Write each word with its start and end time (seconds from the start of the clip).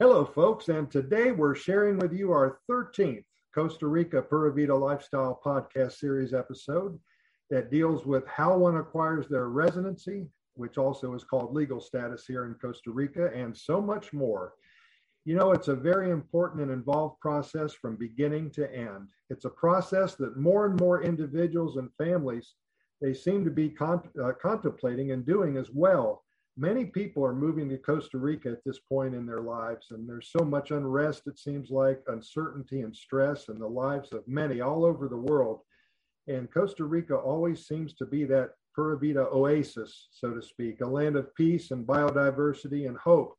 Hello, 0.00 0.24
folks, 0.24 0.68
and 0.68 0.90
today 0.90 1.32
we're 1.32 1.54
sharing 1.54 1.98
with 1.98 2.12
you 2.12 2.30
our 2.32 2.60
13th 2.70 3.24
Costa 3.54 3.86
Rica 3.86 4.22
Pura 4.22 4.52
Vida 4.52 4.74
Lifestyle 4.74 5.40
podcast 5.44 5.92
series 5.92 6.32
episode 6.32 6.98
that 7.50 7.70
deals 7.70 8.06
with 8.06 8.26
how 8.26 8.56
one 8.56 8.76
acquires 8.76 9.28
their 9.28 9.48
residency, 9.48 10.26
which 10.54 10.78
also 10.78 11.14
is 11.14 11.24
called 11.24 11.52
legal 11.52 11.80
status 11.80 12.26
here 12.26 12.46
in 12.46 12.54
Costa 12.54 12.90
Rica, 12.90 13.30
and 13.34 13.56
so 13.56 13.80
much 13.80 14.12
more. 14.12 14.54
You 15.24 15.34
know, 15.36 15.52
it's 15.52 15.68
a 15.68 15.74
very 15.74 16.10
important 16.10 16.62
and 16.62 16.70
involved 16.70 17.20
process 17.20 17.72
from 17.74 17.96
beginning 17.96 18.50
to 18.52 18.72
end. 18.74 19.10
It's 19.30 19.44
a 19.44 19.50
process 19.50 20.14
that 20.14 20.38
more 20.38 20.66
and 20.66 20.78
more 20.78 21.02
individuals 21.02 21.76
and 21.76 21.90
families 21.98 22.54
they 23.00 23.14
seem 23.14 23.44
to 23.44 23.50
be 23.50 23.68
con- 23.68 24.08
uh, 24.22 24.32
contemplating 24.40 25.12
and 25.12 25.24
doing 25.24 25.56
as 25.56 25.70
well 25.70 26.24
many 26.58 26.84
people 26.84 27.24
are 27.24 27.34
moving 27.34 27.68
to 27.68 27.78
Costa 27.78 28.18
Rica 28.18 28.50
at 28.50 28.64
this 28.64 28.80
point 28.80 29.14
in 29.14 29.24
their 29.24 29.40
lives, 29.40 29.86
and 29.90 30.08
there's 30.08 30.30
so 30.36 30.44
much 30.44 30.72
unrest, 30.72 31.22
it 31.26 31.38
seems 31.38 31.70
like, 31.70 32.02
uncertainty 32.08 32.80
and 32.80 32.94
stress 32.94 33.48
in 33.48 33.58
the 33.58 33.66
lives 33.66 34.12
of 34.12 34.26
many 34.26 34.60
all 34.60 34.84
over 34.84 35.08
the 35.08 35.16
world. 35.16 35.60
And 36.26 36.52
Costa 36.52 36.84
Rica 36.84 37.14
always 37.14 37.66
seems 37.66 37.94
to 37.94 38.06
be 38.06 38.24
that 38.24 38.50
Pura 38.74 38.98
Vida 38.98 39.28
oasis, 39.32 40.08
so 40.10 40.32
to 40.32 40.42
speak, 40.42 40.80
a 40.80 40.86
land 40.86 41.16
of 41.16 41.34
peace 41.36 41.70
and 41.70 41.86
biodiversity 41.86 42.88
and 42.88 42.98
hope 42.98 43.36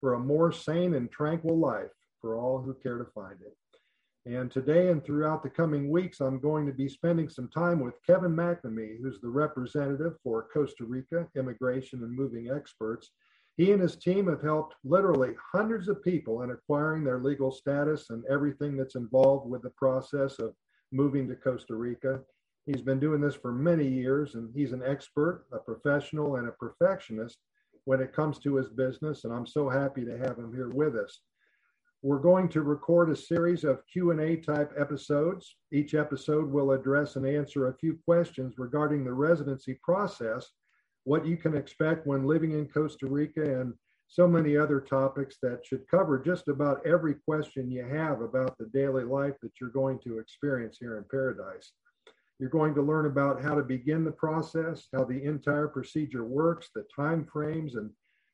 for 0.00 0.14
a 0.14 0.18
more 0.18 0.50
sane 0.50 0.94
and 0.94 1.10
tranquil 1.10 1.58
life 1.58 1.92
for 2.20 2.36
all 2.38 2.60
who 2.60 2.74
care 2.74 2.98
to 2.98 3.06
find 3.14 3.40
it. 3.42 3.56
And 4.26 4.50
today 4.50 4.88
and 4.88 5.04
throughout 5.04 5.42
the 5.42 5.50
coming 5.50 5.90
weeks, 5.90 6.20
I'm 6.20 6.40
going 6.40 6.64
to 6.66 6.72
be 6.72 6.88
spending 6.88 7.28
some 7.28 7.48
time 7.48 7.78
with 7.78 8.02
Kevin 8.06 8.34
McNamee, 8.34 8.96
who's 9.02 9.20
the 9.20 9.28
representative 9.28 10.14
for 10.22 10.48
Costa 10.50 10.84
Rica 10.84 11.28
Immigration 11.36 12.02
and 12.02 12.10
Moving 12.10 12.50
Experts. 12.50 13.10
He 13.58 13.72
and 13.72 13.82
his 13.82 13.96
team 13.96 14.26
have 14.28 14.40
helped 14.40 14.76
literally 14.82 15.34
hundreds 15.52 15.88
of 15.88 16.02
people 16.02 16.40
in 16.40 16.52
acquiring 16.52 17.04
their 17.04 17.20
legal 17.20 17.52
status 17.52 18.08
and 18.08 18.24
everything 18.24 18.78
that's 18.78 18.94
involved 18.94 19.48
with 19.48 19.60
the 19.60 19.70
process 19.70 20.38
of 20.38 20.54
moving 20.90 21.28
to 21.28 21.36
Costa 21.36 21.74
Rica. 21.74 22.20
He's 22.64 22.80
been 22.80 22.98
doing 22.98 23.20
this 23.20 23.34
for 23.34 23.52
many 23.52 23.86
years, 23.86 24.36
and 24.36 24.50
he's 24.56 24.72
an 24.72 24.82
expert, 24.86 25.44
a 25.52 25.58
professional, 25.58 26.36
and 26.36 26.48
a 26.48 26.52
perfectionist 26.52 27.36
when 27.84 28.00
it 28.00 28.14
comes 28.14 28.38
to 28.38 28.56
his 28.56 28.70
business. 28.70 29.24
And 29.24 29.34
I'm 29.34 29.46
so 29.46 29.68
happy 29.68 30.06
to 30.06 30.16
have 30.16 30.38
him 30.38 30.50
here 30.54 30.70
with 30.70 30.96
us. 30.96 31.20
We're 32.04 32.18
going 32.18 32.50
to 32.50 32.60
record 32.60 33.08
a 33.08 33.16
series 33.16 33.64
of 33.64 33.80
Q&A 33.90 34.36
type 34.36 34.74
episodes. 34.78 35.56
Each 35.72 35.94
episode 35.94 36.52
will 36.52 36.72
address 36.72 37.16
and 37.16 37.26
answer 37.26 37.68
a 37.68 37.78
few 37.78 37.98
questions 38.04 38.58
regarding 38.58 39.04
the 39.04 39.14
residency 39.14 39.78
process, 39.82 40.50
what 41.04 41.24
you 41.24 41.38
can 41.38 41.56
expect 41.56 42.06
when 42.06 42.26
living 42.26 42.52
in 42.52 42.68
Costa 42.68 43.06
Rica, 43.06 43.58
and 43.58 43.72
so 44.06 44.28
many 44.28 44.54
other 44.54 44.82
topics 44.82 45.38
that 45.40 45.64
should 45.64 45.88
cover 45.88 46.18
just 46.18 46.48
about 46.48 46.86
every 46.86 47.14
question 47.14 47.70
you 47.70 47.86
have 47.86 48.20
about 48.20 48.58
the 48.58 48.66
daily 48.66 49.04
life 49.04 49.36
that 49.40 49.52
you're 49.58 49.70
going 49.70 49.98
to 50.00 50.18
experience 50.18 50.76
here 50.78 50.98
in 50.98 51.04
paradise. 51.10 51.72
You're 52.38 52.50
going 52.50 52.74
to 52.74 52.82
learn 52.82 53.06
about 53.06 53.40
how 53.40 53.54
to 53.54 53.62
begin 53.62 54.04
the 54.04 54.12
process, 54.12 54.88
how 54.92 55.04
the 55.04 55.24
entire 55.24 55.68
procedure 55.68 56.26
works, 56.26 56.68
the 56.74 56.84
time 56.94 57.24
frames, 57.24 57.76
and 57.76 57.88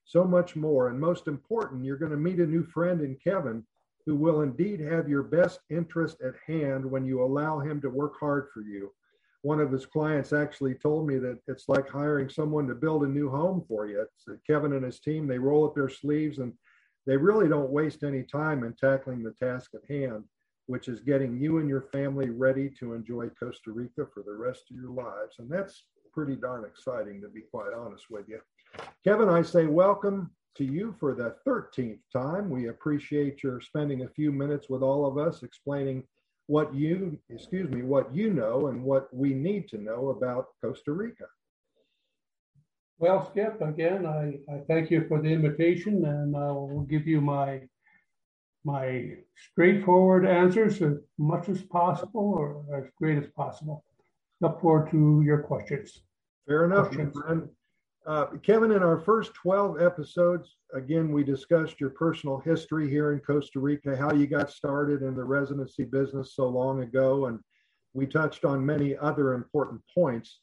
so 0.05 0.25
much 0.25 0.57
more. 0.57 0.89
And 0.89 0.99
most 0.99 1.29
important, 1.29 1.85
you're 1.85 1.97
going 1.97 2.11
to 2.11 2.17
meet 2.17 2.41
a 2.41 2.47
new 2.47 2.65
friend 2.65 3.01
in 3.01 3.17
Kevin 3.17 3.65
who 4.07 4.17
will 4.17 4.41
indeed 4.41 4.81
have 4.81 5.09
your 5.09 5.23
best 5.23 5.61
interest 5.71 6.17
at 6.23 6.35
hand 6.47 6.85
when 6.85 7.05
you 7.05 7.23
allow 7.23 7.61
him 7.61 7.81
to 7.81 7.91
work 7.91 8.15
hard 8.19 8.49
for 8.53 8.63
you. 8.63 8.93
One 9.43 9.61
of 9.61 9.73
his 9.73 9.87
clients 9.87 10.33
actually 10.33 10.75
told 10.75 11.07
me 11.07 11.19
that 11.19 11.39
it's 11.47 11.69
like 11.69 11.89
hiring 11.89 12.29
someone 12.29 12.67
to 12.69 12.75
build 12.75 13.05
a 13.05 13.09
new 13.09 13.31
home 13.31 13.65
for 13.67 13.87
you. 13.87 14.03
It's 14.03 14.29
uh, 14.29 14.35
Kevin 14.47 14.75
and 14.75 14.85
his 14.85 15.01
team, 15.01 15.27
they 15.27 15.39
roll 15.39 15.65
up 15.65 15.75
their 15.75 15.89
sleeves 15.89 16.39
and 16.39 16.53
they 17.07 17.17
really 17.17 17.49
don't 17.49 17.71
waste 17.71 18.03
any 18.03 18.23
time 18.23 18.65
in 18.65 18.75
tackling 18.75 19.23
the 19.23 19.33
task 19.33 19.71
at 19.75 19.89
hand, 19.89 20.25
which 20.67 20.89
is 20.89 21.01
getting 21.01 21.41
you 21.41 21.59
and 21.59 21.69
your 21.69 21.83
family 21.93 22.29
ready 22.29 22.69
to 22.79 22.93
enjoy 22.93 23.29
Costa 23.31 23.71
Rica 23.71 24.07
for 24.13 24.23
the 24.23 24.35
rest 24.35 24.65
of 24.71 24.77
your 24.77 24.91
lives. 24.91 25.37
And 25.39 25.51
that's 25.51 25.85
pretty 26.13 26.37
darn 26.37 26.65
exciting, 26.65 27.21
to 27.23 27.29
be 27.29 27.41
quite 27.41 27.73
honest 27.73 28.11
with 28.11 28.29
you. 28.29 28.41
Kevin, 29.05 29.29
I 29.29 29.43
say 29.43 29.67
welcome 29.67 30.31
to 30.57 30.65
you 30.65 30.95
for 31.01 31.15
the 31.15 31.37
13th 31.47 32.01
time. 32.13 32.51
We 32.51 32.69
appreciate 32.69 33.43
your 33.43 33.61
spending 33.61 34.03
a 34.03 34.09
few 34.09 34.31
minutes 34.33 34.69
with 34.69 34.83
all 34.83 35.07
of 35.07 35.17
us 35.17 35.43
explaining 35.43 36.05
what 36.47 36.75
you, 36.75 37.19
excuse 37.29 37.71
me, 37.71 37.83
what 37.83 38.15
you 38.15 38.31
know 38.31 38.67
and 38.67 38.83
what 38.83 39.09
we 39.15 39.33
need 39.33 39.69
to 39.69 39.79
know 39.79 40.09
about 40.09 40.49
Costa 40.61 40.93
Rica. 40.93 41.27
Well, 42.99 43.31
Skip, 43.31 43.63
again, 43.63 44.05
I, 44.05 44.35
I 44.53 44.59
thank 44.69 44.91
you 44.91 45.07
for 45.09 45.23
the 45.23 45.29
invitation 45.29 46.05
and 46.05 46.37
uh, 46.37 46.39
I 46.39 46.53
will 46.53 46.87
give 46.89 47.07
you 47.07 47.21
my 47.21 47.63
my 48.63 49.13
straightforward 49.53 50.27
answers 50.27 50.83
as 50.83 50.99
much 51.17 51.49
as 51.49 51.63
possible 51.63 52.35
or 52.37 52.63
as 52.77 52.91
great 52.99 53.17
as 53.17 53.27
possible. 53.35 53.85
Look 54.43 54.61
forward 54.61 54.91
to 54.91 55.23
your 55.25 55.39
questions. 55.39 56.03
Fair 56.47 56.67
enough, 56.67 56.91
questions. 56.91 57.49
Uh, 58.07 58.27
Kevin, 58.43 58.73
in 58.73 58.83
our 58.83 58.99
first 58.99 59.35
12 59.35 59.81
episodes, 59.81 60.57
again, 60.73 61.13
we 61.13 61.23
discussed 61.23 61.81
your 61.81 61.91
personal 61.91 62.39
history 62.39 62.89
here 62.89 63.13
in 63.13 63.21
Costa 63.21 63.61
Rica, 63.61 63.95
how 63.95 64.13
you 64.13 64.27
got 64.27 64.51
started 64.51 65.03
in 65.03 65.15
the 65.15 65.25
residency 65.25 65.85
business 65.85 66.35
so 66.35 66.49
long 66.49 66.83
ago, 66.83 67.27
and 67.27 67.39
we 67.93 68.07
touched 68.07 68.45
on 68.45 68.65
many 68.65 68.97
other 68.97 69.35
important 69.35 69.83
points. 69.95 70.41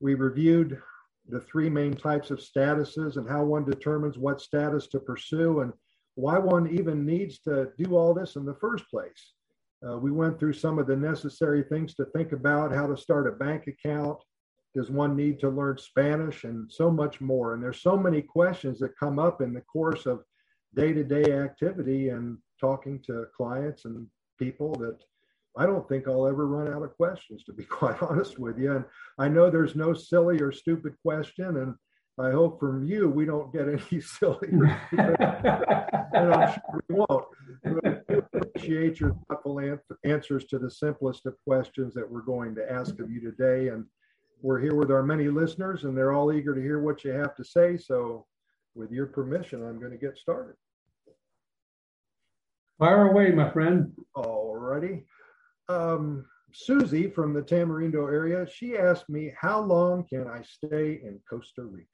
We 0.00 0.14
reviewed 0.14 0.82
the 1.28 1.40
three 1.40 1.70
main 1.70 1.94
types 1.94 2.30
of 2.30 2.40
statuses 2.40 3.16
and 3.16 3.28
how 3.28 3.44
one 3.44 3.64
determines 3.64 4.18
what 4.18 4.40
status 4.40 4.88
to 4.88 4.98
pursue 4.98 5.60
and 5.60 5.72
why 6.14 6.38
one 6.38 6.68
even 6.68 7.06
needs 7.06 7.38
to 7.40 7.70
do 7.78 7.96
all 7.96 8.12
this 8.12 8.34
in 8.34 8.44
the 8.44 8.54
first 8.54 8.88
place. 8.90 9.34
Uh, 9.88 9.96
we 9.98 10.10
went 10.10 10.40
through 10.40 10.54
some 10.54 10.80
of 10.80 10.88
the 10.88 10.96
necessary 10.96 11.62
things 11.62 11.94
to 11.94 12.04
think 12.06 12.32
about 12.32 12.72
how 12.72 12.86
to 12.88 12.96
start 12.96 13.28
a 13.28 13.32
bank 13.32 13.68
account, 13.68 14.18
does 14.74 14.90
one 14.90 15.16
need 15.16 15.40
to 15.40 15.48
learn 15.48 15.78
Spanish 15.78 16.44
and 16.44 16.70
so 16.70 16.90
much 16.90 17.20
more? 17.20 17.54
And 17.54 17.62
there's 17.62 17.82
so 17.82 17.96
many 17.96 18.22
questions 18.22 18.78
that 18.78 18.98
come 18.98 19.18
up 19.18 19.40
in 19.40 19.52
the 19.52 19.62
course 19.62 20.06
of 20.06 20.22
day 20.74 20.92
to 20.92 21.02
day 21.02 21.32
activity 21.32 22.10
and 22.10 22.38
talking 22.60 23.00
to 23.06 23.26
clients 23.36 23.84
and 23.84 24.06
people 24.38 24.74
that 24.74 24.98
I 25.56 25.66
don't 25.66 25.88
think 25.88 26.06
I'll 26.06 26.28
ever 26.28 26.46
run 26.46 26.72
out 26.72 26.82
of 26.82 26.96
questions, 26.96 27.42
to 27.44 27.52
be 27.52 27.64
quite 27.80 28.00
honest 28.02 28.38
with 28.38 28.58
you. 28.58 28.76
And 28.76 28.84
I 29.18 29.28
know 29.28 29.50
there's 29.50 29.74
no 29.74 29.94
silly 29.94 30.40
or 30.40 30.52
stupid 30.52 30.94
question. 31.02 31.56
And 31.56 31.74
I 32.20 32.30
hope 32.30 32.58
from 32.58 32.84
you 32.84 33.08
we 33.08 33.24
don't 33.24 33.52
get 33.52 33.68
any 33.68 34.00
silly 34.00 34.48
or 34.52 34.80
stupid, 34.88 35.16
and 36.12 36.34
I'm 36.34 36.52
sure 36.52 36.80
we 36.88 36.94
won't. 36.96 37.24
But 37.62 38.04
I 38.10 38.14
appreciate 38.36 39.00
your 39.00 39.16
thoughtful 39.28 39.60
answers 40.04 40.44
to 40.46 40.58
the 40.58 40.70
simplest 40.70 41.26
of 41.26 41.36
questions 41.46 41.94
that 41.94 42.10
we're 42.10 42.22
going 42.22 42.54
to 42.56 42.72
ask 42.72 42.98
of 42.98 43.10
you 43.10 43.20
today. 43.20 43.68
And 43.68 43.84
we're 44.40 44.60
here 44.60 44.74
with 44.74 44.90
our 44.90 45.02
many 45.02 45.28
listeners 45.28 45.84
and 45.84 45.96
they're 45.96 46.12
all 46.12 46.32
eager 46.32 46.54
to 46.54 46.60
hear 46.60 46.80
what 46.80 47.04
you 47.04 47.10
have 47.10 47.34
to 47.36 47.44
say. 47.44 47.76
So, 47.76 48.26
with 48.74 48.92
your 48.92 49.06
permission, 49.06 49.66
I'm 49.66 49.80
going 49.80 49.92
to 49.92 49.98
get 49.98 50.16
started. 50.16 50.54
Fire 52.78 53.10
away, 53.10 53.32
my 53.32 53.50
friend. 53.50 53.92
All 54.14 54.54
righty. 54.56 55.04
Um, 55.68 56.24
Susie 56.52 57.10
from 57.10 57.34
the 57.34 57.42
Tamarindo 57.42 58.10
area, 58.10 58.46
she 58.48 58.76
asked 58.76 59.08
me, 59.08 59.32
How 59.38 59.60
long 59.60 60.04
can 60.04 60.28
I 60.28 60.42
stay 60.42 61.00
in 61.02 61.20
Costa 61.28 61.64
Rica? 61.64 61.88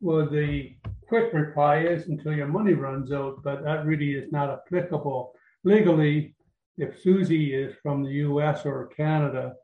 Well, 0.00 0.28
the 0.28 0.74
quick 1.08 1.32
reply 1.32 1.80
is 1.80 2.08
until 2.08 2.32
your 2.32 2.48
money 2.48 2.72
runs 2.72 3.12
out, 3.12 3.42
but 3.44 3.62
that 3.64 3.86
really 3.86 4.14
is 4.14 4.32
not 4.32 4.50
applicable. 4.50 5.32
Legally, 5.62 6.34
if 6.78 7.00
Susie 7.00 7.54
is 7.54 7.74
from 7.82 8.02
the 8.02 8.12
US 8.12 8.64
or 8.64 8.88
Canada, 8.96 9.54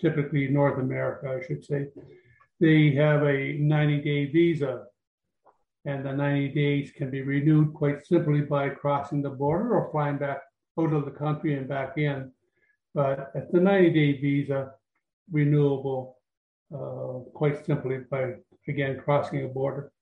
typically 0.00 0.48
North 0.48 0.78
America, 0.78 1.38
I 1.38 1.46
should 1.46 1.64
say, 1.64 1.88
they 2.60 2.92
have 2.92 3.22
a 3.22 3.54
90 3.54 4.00
day 4.02 4.26
visa. 4.26 4.84
And 5.86 6.04
the 6.04 6.12
90 6.12 6.48
days 6.54 6.92
can 6.92 7.10
be 7.10 7.22
renewed 7.22 7.72
quite 7.72 8.06
simply 8.06 8.42
by 8.42 8.68
crossing 8.68 9.22
the 9.22 9.30
border 9.30 9.74
or 9.74 9.90
flying 9.90 10.18
back 10.18 10.42
out 10.78 10.92
of 10.92 11.06
the 11.06 11.10
country 11.10 11.54
and 11.54 11.66
back 11.66 11.96
in. 11.96 12.30
But 12.94 13.30
it's 13.34 13.54
a 13.54 13.60
90 13.60 13.90
day 13.90 14.20
visa 14.20 14.72
renewable 15.32 16.18
uh, 16.74 17.24
quite 17.34 17.64
simply 17.64 17.98
by, 18.10 18.34
again, 18.68 19.00
crossing 19.02 19.44
a 19.44 19.48
border. 19.48 19.92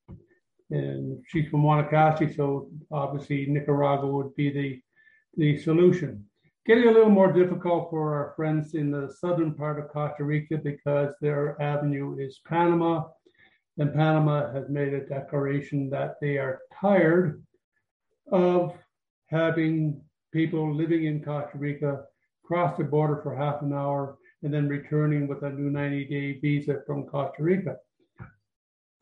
And 0.71 1.23
she's 1.29 1.49
from 1.49 1.63
Guanacaste, 1.63 2.37
so 2.37 2.69
obviously 2.91 3.47
Nicaragua 3.47 4.11
would 4.11 4.35
be 4.35 4.51
the, 4.51 4.83
the 5.37 5.59
solution 5.59 6.27
getting 6.67 6.89
a 6.89 6.93
little 6.93 7.11
more 7.11 7.33
difficult 7.33 7.91
for 7.91 8.15
our 8.15 8.33
friends 8.37 8.75
in 8.75 8.91
the 8.91 9.15
southern 9.21 9.55
part 9.55 9.79
of 9.79 9.89
Costa 9.89 10.25
Rica 10.25 10.59
because 10.59 11.15
their 11.21 11.61
avenue 11.61 12.19
is 12.19 12.41
Panama. 12.47 13.05
And 13.79 13.95
Panama 13.95 14.53
has 14.53 14.69
made 14.69 14.93
a 14.93 15.07
declaration 15.07 15.89
that 15.91 16.17
they 16.21 16.37
are 16.37 16.61
tired 16.81 17.43
of 18.31 18.75
having 19.27 20.01
people 20.33 20.75
living 20.75 21.05
in 21.05 21.25
Costa 21.25 21.57
Rica 21.57 22.05
cross 22.45 22.77
the 22.77 22.85
border 22.85 23.21
for 23.23 23.37
half 23.37 23.63
an 23.63 23.73
hour 23.73 24.19
and 24.43 24.53
then 24.53 24.69
returning 24.69 25.27
with 25.29 25.43
a 25.43 25.51
new 25.51 25.71
90 25.71 26.05
day 26.07 26.39
visa 26.41 26.83
from 26.87 27.05
Costa 27.05 27.43
Rica. 27.43 27.77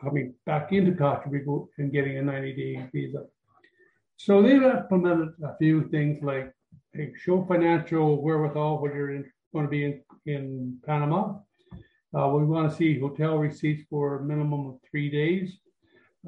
coming 0.02 0.35
back 0.44 0.73
into 0.73 0.93
Costa 0.94 1.29
Rica 1.29 1.61
and 1.79 1.93
getting 1.93 2.19
a 2.19 2.23
90 2.23 2.52
day 2.52 2.88
visa. 2.93 3.25
So 4.17 4.43
they've 4.43 4.62
implemented 4.62 5.35
a 5.43 5.56
few 5.59 5.88
things 5.88 6.23
like 6.23 6.52
show 7.17 7.45
financial 7.45 8.23
wherewithal 8.23 8.81
when 8.81 8.93
you're 8.93 9.15
in, 9.15 9.25
going 9.53 9.67
to 9.67 9.71
be 9.71 9.85
in, 9.85 10.03
in 10.27 10.79
Panama. 10.85 11.35
Uh, 12.17 12.29
we 12.29 12.45
want 12.45 12.71
to 12.71 12.77
see 12.77 12.99
hotel 12.99 13.37
receipts 13.37 13.85
for 13.91 14.17
a 14.17 14.25
minimum 14.25 14.67
of 14.67 14.79
three 14.91 15.11
days. 15.11 15.59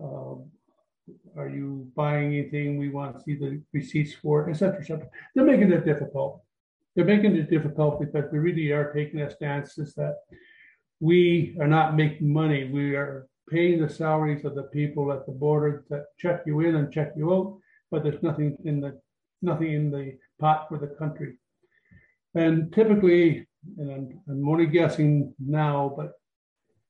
Uh, 0.03 0.35
are 1.37 1.49
you 1.49 1.91
buying 1.97 2.35
anything? 2.35 2.79
We 2.79 2.91
want 2.91 3.17
to 3.17 3.23
see 3.23 3.35
the 3.35 3.63
receipts 3.73 4.15
for, 4.15 4.51
etc., 4.51 4.81
etc. 4.81 5.07
They're 5.35 5.45
making 5.45 5.73
it 5.73 5.85
difficult. 5.85 6.43
They're 6.95 7.05
making 7.05 7.37
it 7.37 7.49
difficult 7.49 8.01
because 8.01 8.31
we 8.33 8.39
really 8.39 8.71
are 8.73 8.93
taking 8.93 9.21
a 9.21 9.31
stance 9.31 9.79
is 9.79 9.95
that 9.95 10.17
we 11.01 11.57
are 11.61 11.69
not 11.69 11.97
making 11.97 12.33
money. 12.33 12.65
We 12.65 12.97
are 12.97 13.27
paying 13.49 13.81
the 13.81 13.89
salaries 13.89 14.45
of 14.45 14.55
the 14.55 14.65
people 14.65 15.13
at 15.13 15.25
the 15.25 15.33
border 15.33 15.85
that 15.91 16.07
check 16.19 16.43
you 16.45 16.61
in 16.61 16.77
and 16.77 16.93
check 16.93 17.13
you 17.17 17.33
out, 17.33 17.59
but 17.91 18.03
there's 18.03 18.23
nothing 18.23 18.57
in 18.65 18.81
the 18.81 19.01
nothing 19.43 19.73
in 19.73 19.91
the 19.91 20.19
pot 20.41 20.67
for 20.69 20.79
the 20.79 20.89
country. 20.99 21.35
And 22.35 22.73
typically, 22.73 23.47
and 23.77 23.91
I'm, 23.91 24.21
I'm 24.29 24.49
only 24.49 24.67
guessing 24.67 25.35
now, 25.39 25.93
but 25.97 26.13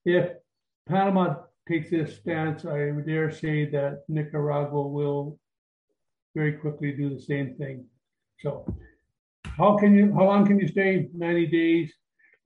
if 0.05 0.31
Panama 0.89 1.37
takes 1.69 1.91
this 1.91 2.17
stance, 2.17 2.65
I 2.65 2.91
would 2.91 3.07
dare 3.07 3.31
say 3.31 3.67
that 3.71 4.05
Nicaragua 4.09 4.87
will 4.87 5.39
very 6.35 6.53
quickly 6.53 6.93
do 6.93 7.11
the 7.15 7.21
same 7.21 7.55
thing. 7.57 7.87
So, 8.41 8.65
how 9.45 9.77
can 9.77 9.95
you? 9.95 10.13
How 10.15 10.25
long 10.25 10.47
can 10.47 10.59
you 10.59 10.69
stay? 10.69 11.09
90 11.13 11.47
days. 11.47 11.93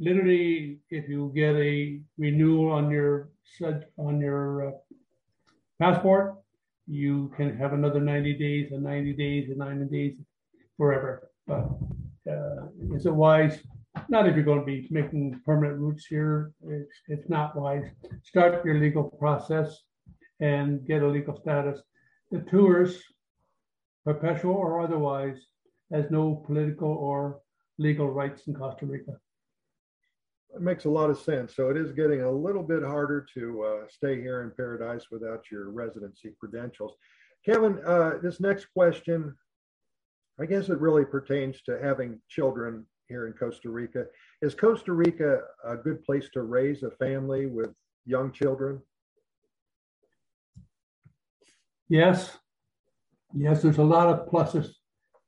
Literally, 0.01 0.79
if 0.91 1.09
you 1.09 1.31
get 1.35 1.55
a 1.57 2.01
renewal 2.19 2.73
on 2.73 2.91
your 2.91 3.31
on 3.99 4.21
your 4.21 4.69
uh, 4.69 4.73
passport, 5.79 6.42
you 6.87 7.33
can 7.37 7.57
have 7.57 7.73
another 7.73 8.01
90 8.01 8.35
days 8.35 8.73
and 8.73 8.83
90 8.83 9.13
days 9.15 9.49
and 9.49 9.59
90 9.59 9.85
days 9.87 10.17
forever. 10.77 11.31
But 11.47 11.69
uh, 12.31 12.67
is 12.95 13.07
it 13.07 13.15
wise? 13.15 13.59
Not 14.09 14.29
if 14.29 14.35
you're 14.35 14.45
going 14.45 14.61
to 14.61 14.67
be 14.67 14.89
making 14.91 15.41
permanent 15.45 15.79
roots 15.79 16.07
here. 16.07 16.53
It's, 16.67 16.97
it's 17.09 17.29
not 17.29 17.57
wise. 17.57 17.85
Start 18.23 18.65
your 18.65 18.79
legal 18.79 19.05
process 19.05 19.79
and 20.41 20.85
get 20.87 21.03
a 21.03 21.07
legal 21.07 21.39
status. 21.41 21.81
The 22.31 22.41
tours, 22.41 23.01
perpetual 24.05 24.55
or 24.55 24.81
otherwise, 24.81 25.39
has 25.93 26.11
no 26.11 26.43
political 26.47 26.89
or 26.89 27.41
legal 27.79 28.11
rights 28.11 28.47
in 28.47 28.55
Costa 28.55 28.87
Rica. 28.87 29.13
It 30.55 30.61
makes 30.61 30.85
a 30.85 30.91
lot 30.91 31.09
of 31.09 31.19
sense. 31.19 31.57
So 31.57 31.71
it 31.71 31.77
is 31.77 31.93
getting 31.93 32.23
a 32.23 32.31
little 32.31 32.63
bit 32.63 32.83
harder 32.83 33.27
to 33.35 33.63
uh, 33.63 33.89
stay 33.89 34.21
here 34.21 34.43
in 34.43 34.51
paradise 34.51 35.07
without 35.11 35.51
your 35.51 35.71
residency 35.71 36.35
credentials. 36.39 36.93
Kevin, 37.45 37.81
uh, 37.87 38.19
this 38.23 38.39
next 38.39 38.67
question, 38.67 39.35
I 40.39 40.47
guess 40.47 40.69
it 40.69 40.79
really 40.79 41.05
pertains 41.05 41.63
to 41.63 41.79
having 41.83 42.21
children 42.29 42.87
here 43.09 43.27
in 43.27 43.33
Costa 43.33 43.71
Rica. 43.71 44.05
Is 44.43 44.55
Costa 44.55 44.93
Rica 44.93 45.41
a 45.65 45.77
good 45.77 46.05
place 46.05 46.29
to 46.35 46.43
raise 46.43 46.83
a 46.83 46.91
family 46.91 47.47
with 47.47 47.71
young 48.05 48.31
children? 48.33 48.81
Yes. 51.89 52.37
Yes, 53.35 53.63
there's 53.63 53.79
a 53.79 53.83
lot 53.83 54.09
of 54.09 54.29
pluses 54.29 54.71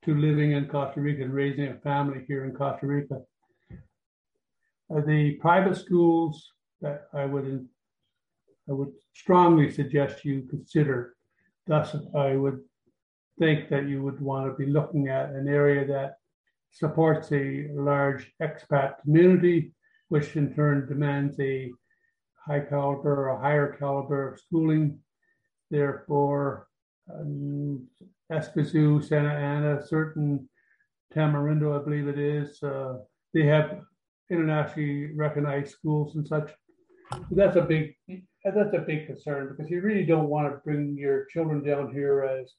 to 0.05 0.15
living 0.15 0.53
in 0.53 0.67
Costa 0.67 1.01
Rica 1.01 1.23
and 1.23 1.33
raising 1.33 1.69
a 1.69 1.79
family 1.79 2.25
here 2.29 2.45
in 2.45 2.53
Costa 2.53 2.87
Rica. 2.87 3.21
The 5.03 5.33
private 5.41 5.77
schools 5.77 6.53
that 6.81 7.09
I 7.13 7.25
would 7.25 7.69
I 8.69 8.73
would 8.73 8.93
strongly 9.13 9.71
suggest 9.71 10.25
you 10.25 10.47
consider. 10.49 11.17
Thus, 11.67 11.97
I 12.15 12.37
would 12.37 12.61
think 13.39 13.69
that 13.69 13.89
you 13.89 14.03
would 14.03 14.21
want 14.21 14.47
to 14.47 14.57
be 14.57 14.71
looking 14.71 15.09
at 15.09 15.31
an 15.31 15.49
area 15.49 15.85
that 15.87 16.17
supports 16.71 17.33
a 17.33 17.69
large 17.73 18.33
expat 18.41 19.01
community, 19.03 19.73
which 20.09 20.37
in 20.37 20.55
turn 20.55 20.87
demands 20.87 21.39
a 21.41 21.73
high 22.47 22.61
caliber 22.61 23.29
or 23.29 23.41
higher 23.41 23.77
caliber 23.79 24.33
of 24.33 24.41
schooling. 24.41 24.99
Therefore, 25.71 26.69
um, 27.13 27.87
Escazú, 28.31 29.05
Santa 29.05 29.31
Ana, 29.31 29.85
certain 29.87 30.49
Tamarindo, 31.15 31.81
I 31.81 31.85
believe 31.85 32.09
it 32.09 32.19
is, 32.19 32.63
uh, 32.63 32.99
they 33.33 33.45
have 33.45 33.81
internationally 34.31 35.15
recognized 35.15 35.73
schools 35.73 36.17
and 36.17 36.27
such. 36.27 36.51
That's 37.31 37.57
a 37.57 37.63
big 37.63 37.95
that's 38.45 38.75
a 38.75 38.85
big 38.87 39.07
concern 39.07 39.49
because 39.49 39.71
you 39.71 39.81
really 39.81 40.05
don't 40.05 40.29
want 40.29 40.53
to 40.53 40.61
bring 40.65 40.97
your 40.99 41.27
children 41.27 41.65
down 41.65 41.93
here 41.93 42.23
as 42.25 42.53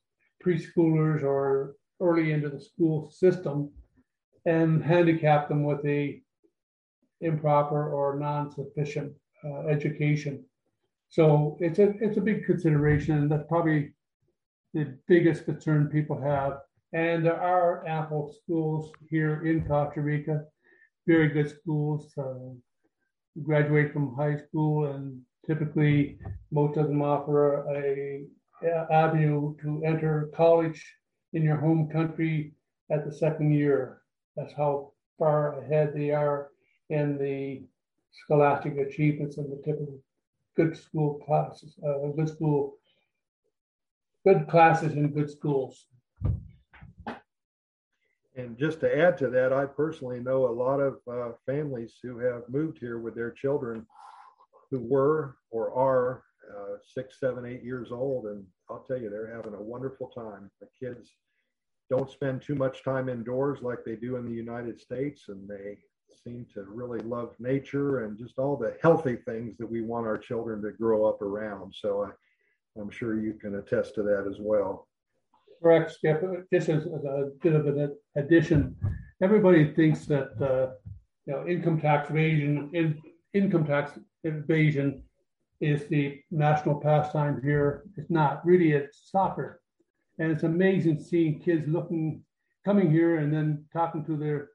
preschoolers 0.44 1.24
or 1.24 1.76
early 2.02 2.32
into 2.32 2.50
the 2.50 2.60
school 2.60 3.10
system 3.12 3.72
and 4.46 4.84
handicap 4.84 5.48
them 5.48 5.64
with 5.64 5.84
a 5.86 6.22
improper 7.22 7.90
or 7.92 8.20
non-sufficient 8.20 9.14
uh, 9.44 9.68
education. 9.68 10.44
So 11.10 11.58
it's 11.60 11.80
a 11.80 11.94
it's 12.02 12.18
a 12.18 12.22
big 12.22 12.46
consideration, 12.46 13.18
and 13.18 13.32
that's 13.32 13.48
probably 13.48 13.94
the 14.74 14.98
biggest 15.08 15.46
concern 15.46 15.88
people 15.88 16.20
have. 16.22 16.60
And 16.94 17.26
there 17.26 17.40
are 17.40 17.86
ample 17.88 18.34
schools 18.44 18.92
here 19.10 19.46
in 19.46 19.66
Costa 19.66 20.02
Rica 20.02 20.46
very 21.08 21.30
good 21.30 21.50
schools. 21.50 22.14
Uh, 22.18 22.56
graduate 23.44 23.92
from 23.92 24.16
high 24.16 24.38
school, 24.38 24.86
and 24.86 25.22
typically 25.46 26.18
most 26.52 26.78
of 26.78 26.88
them 26.88 27.02
offer 27.02 27.66
a, 27.76 28.24
avenue 28.90 29.54
to 29.62 29.84
enter 29.86 30.30
college 30.34 30.82
in 31.34 31.44
your 31.44 31.58
home 31.58 31.90
country 31.90 32.54
at 32.90 33.06
the 33.06 33.12
second 33.12 33.52
year. 33.54 34.02
That's 34.36 34.54
how 34.54 34.94
far 35.20 35.60
ahead 35.60 35.94
they 35.94 36.12
are 36.12 36.50
in 36.90 37.18
the 37.18 37.64
scholastic 38.24 38.78
achievements 38.78 39.38
and 39.38 39.52
the 39.52 39.62
typical 39.64 40.00
good 40.56 40.78
school 40.78 41.20
classes, 41.26 41.76
uh, 41.86 42.08
good 42.16 42.30
school, 42.30 42.78
good 44.26 44.48
classes 44.48 44.94
in 44.94 45.12
good 45.12 45.30
schools. 45.30 45.88
And 48.38 48.58
just 48.58 48.82
to 48.82 48.98
add 48.98 49.18
to 49.20 49.30
that, 49.30 49.54
I 49.54 49.66
personally 49.66 50.20
know 50.20 50.46
a 50.46 50.52
lot 50.52 50.80
of 50.80 50.98
uh, 51.10 51.34
families 51.46 51.94
who 52.04 52.18
have 52.20 52.44
moved 52.50 52.80
here 52.80 53.00
with 53.00 53.16
their 53.16 53.32
children 53.32 53.86
who 54.70 54.80
were 54.80 55.38
or 55.52 55.74
are 55.74 56.24
uh, 56.52 56.78
six, 56.94 57.20
seven, 57.20 57.46
eight 57.46 57.64
years 57.64 57.92
old. 57.92 58.26
And 58.26 58.46
I'll 58.70 58.84
tell 58.84 59.00
you, 59.00 59.10
they're 59.10 59.34
having 59.34 59.54
a 59.54 59.62
wonderful 59.62 60.10
time. 60.10 60.52
The 60.60 60.68
kids 60.80 61.12
don't 61.90 62.10
spend 62.10 62.42
too 62.42 62.56
much 62.56 62.84
time 62.84 63.10
indoors 63.10 63.60
like 63.62 63.86
they 63.86 63.96
do 63.96 64.18
in 64.18 64.26
the 64.26 64.36
United 64.36 64.82
States, 64.82 65.26
and 65.30 65.48
they 65.48 65.78
seem 66.24 66.46
to 66.54 66.64
really 66.64 67.00
love 67.00 67.36
nature 67.40 68.06
and 68.06 68.18
just 68.18 68.38
all 68.38 68.58
the 68.58 68.76
healthy 68.82 69.16
things 69.16 69.58
that 69.58 69.70
we 69.70 69.82
want 69.82 70.08
our 70.08 70.18
children 70.18 70.62
to 70.62 70.72
grow 70.72 71.06
up 71.06 71.22
around. 71.22 71.74
So 71.76 72.06
I, 72.06 72.82
I'm 72.82 72.90
sure 72.90 73.20
you 73.20 73.34
can 73.34 73.56
attest 73.56 73.96
to 73.96 74.04
that 74.04 74.26
as 74.30 74.38
well. 74.40 74.88
Correct, 75.62 75.92
Skip. 75.92 76.22
Just 76.54 76.70
as 76.70 76.86
a 76.86 77.30
bit 77.42 77.54
of 77.54 77.66
an 77.68 77.96
addition, 78.16 78.76
everybody 79.22 79.74
thinks 79.74 80.06
that 80.06 80.30
uh, 80.42 80.74
you 81.26 81.34
know 81.34 81.48
income 81.48 81.80
tax 81.80 82.10
evasion, 82.10 82.70
in, 82.74 83.02
income 83.34 83.66
tax 83.66 83.98
evasion, 84.24 85.04
is 85.62 85.88
the 85.88 86.20
national 86.32 86.80
pastime 86.80 87.42
here. 87.44 87.84
It's 87.98 88.10
not 88.12 88.46
really. 88.46 88.74
It's 88.74 89.10
soccer, 89.12 89.62
and 90.20 90.32
it's 90.32 90.44
amazing 90.44 91.00
seeing 91.00 91.40
kids 91.40 91.68
looking, 91.68 92.24
coming 92.64 92.92
here, 92.92 93.18
and 93.18 93.34
then 93.34 93.66
talking 93.74 94.06
to 94.06 94.18
their 94.18 94.50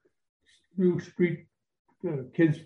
new 0.76 1.00
street 1.00 1.46
uh, 2.08 2.22
kids 2.34 2.58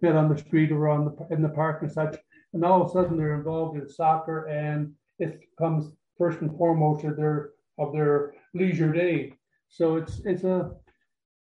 fit 0.00 0.16
on 0.16 0.28
the 0.28 0.38
street 0.38 0.72
or 0.72 0.88
on 0.88 1.04
the 1.04 1.34
in 1.34 1.42
the 1.42 1.48
park 1.48 1.82
and 1.82 1.92
such, 1.92 2.16
and 2.52 2.64
all 2.64 2.82
of 2.82 2.88
a 2.88 2.92
sudden 2.92 3.16
they're 3.16 3.34
involved 3.34 3.76
in 3.76 3.88
soccer, 3.88 4.46
and 4.46 4.92
it 5.18 5.40
comes 5.58 5.92
first 6.16 6.40
and 6.40 6.56
foremost 6.56 7.02
their 7.02 7.50
of 7.78 7.92
their 7.92 8.34
leisure 8.54 8.92
day. 8.92 9.34
So 9.68 9.96
it's 9.96 10.20
it's 10.24 10.44
a 10.44 10.72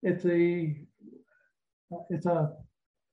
it's 0.02 0.24
a 0.24 0.76
it's 2.10 2.26
a 2.26 2.52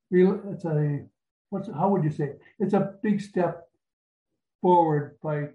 real 0.09 0.41
it's 0.51 0.65
a 0.65 1.05
what's 1.49 1.69
how 1.71 1.89
would 1.89 2.03
you 2.03 2.11
say 2.11 2.33
it's 2.59 2.73
a 2.73 2.93
big 3.03 3.21
step 3.21 3.67
forward 4.61 5.17
by 5.21 5.49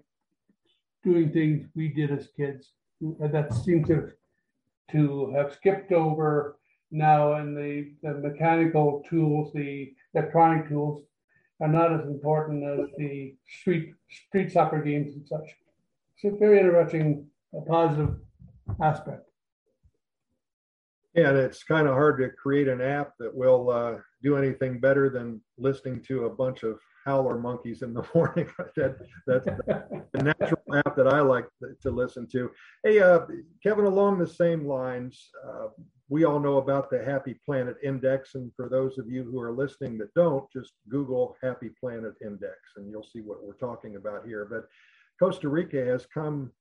doing 1.03 1.31
things 1.31 1.67
we 1.75 1.89
did 1.89 2.11
as 2.11 2.29
kids. 2.35 2.73
That 3.01 3.53
seem 3.53 3.85
to 3.85 4.11
to 4.91 5.31
have 5.35 5.53
skipped 5.53 5.91
over 5.91 6.57
now 6.91 7.33
and 7.33 7.55
the, 7.55 7.93
the 8.01 8.15
mechanical 8.15 9.03
tools 9.07 9.53
the 9.53 9.93
electronic 10.13 10.67
tools 10.67 11.03
are 11.61 11.67
not 11.67 11.93
as 11.93 12.07
important 12.07 12.63
as 12.63 12.89
the 12.97 13.35
street 13.47 13.93
street 14.09 14.51
soccer 14.51 14.81
games 14.81 15.13
and 15.13 15.27
such. 15.27 15.47
It's 16.15 16.33
a 16.33 16.37
very 16.37 16.59
interesting 16.59 17.28
a 17.53 17.61
positive 17.61 18.15
aspect. 18.81 19.23
Yeah, 21.15 21.29
and 21.29 21.37
it's 21.37 21.63
kind 21.63 21.87
of 21.87 21.93
hard 21.93 22.19
to 22.19 22.29
create 22.29 22.67
an 22.67 22.81
app 22.81 23.13
that 23.19 23.33
will 23.33 23.69
uh, 23.71 23.95
do 24.21 24.37
anything 24.37 24.79
better 24.79 25.09
than 25.09 25.41
listening 25.57 26.01
to 26.03 26.25
a 26.25 26.29
bunch 26.29 26.63
of 26.63 26.79
howler 27.05 27.39
monkeys 27.39 27.81
in 27.81 27.93
the 27.93 28.05
morning. 28.15 28.47
that, 28.75 28.97
that's 29.25 29.45
the 29.45 30.23
natural 30.23 30.61
app 30.75 30.95
that 30.95 31.07
I 31.07 31.21
like 31.21 31.45
to 31.81 31.89
listen 31.89 32.27
to. 32.33 32.51
Hey, 32.83 32.99
uh, 32.99 33.21
Kevin, 33.63 33.85
along 33.85 34.19
the 34.19 34.27
same 34.27 34.67
lines, 34.67 35.29
uh, 35.47 35.67
we 36.09 36.25
all 36.25 36.39
know 36.39 36.57
about 36.57 36.89
the 36.89 37.03
Happy 37.03 37.39
Planet 37.45 37.77
Index. 37.83 38.35
And 38.35 38.51
for 38.55 38.69
those 38.69 38.97
of 38.97 39.09
you 39.09 39.23
who 39.23 39.39
are 39.39 39.51
listening 39.51 39.97
that 39.99 40.13
don't, 40.13 40.45
just 40.51 40.73
Google 40.89 41.35
Happy 41.41 41.69
Planet 41.79 42.13
Index 42.23 42.57
and 42.75 42.89
you'll 42.89 43.03
see 43.03 43.21
what 43.21 43.43
we're 43.43 43.53
talking 43.53 43.95
about 43.95 44.25
here. 44.25 44.47
But 44.49 44.67
Costa 45.19 45.49
Rica 45.49 45.83
has 45.85 46.05
come 46.05 46.51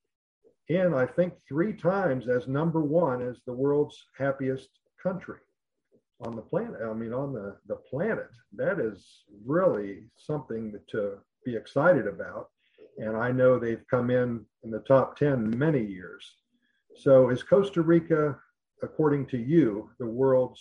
in, 0.69 0.95
I 0.95 1.07
think, 1.07 1.35
three 1.49 1.73
times 1.73 2.29
as 2.29 2.47
number 2.47 2.81
one 2.83 3.23
as 3.23 3.39
the 3.47 3.53
world's 3.53 4.07
happiest 4.17 4.69
country 5.03 5.39
on 6.21 6.37
the 6.37 6.43
planet. 6.43 6.81
I 6.85 6.93
mean, 6.93 7.13
on 7.13 7.33
the, 7.33 7.57
the 7.67 7.77
planet. 7.77 8.29
That 8.57 8.79
is 8.81 9.25
really 9.45 10.05
something 10.17 10.75
to 10.91 11.19
be 11.45 11.57
excited 11.57 12.07
about. 12.07 12.49
And 12.99 13.17
I 13.17 13.31
know 13.31 13.59
they've 13.59 13.85
come 13.91 14.11
in 14.11 14.45
in 14.65 14.71
the 14.71 14.81
top 14.81 15.17
10 15.17 15.57
many 15.57 15.85
years. 15.85 16.25
So 16.97 17.31
is 17.31 17.43
Costa 17.43 17.81
Rica, 17.81 18.37
according 18.83 19.27
to 19.27 19.39
you, 19.39 19.91
the 19.99 20.07
world's 20.07 20.61